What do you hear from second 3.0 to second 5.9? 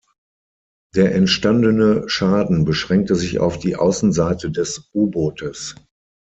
sich auf die Außenseite des U-Bootes.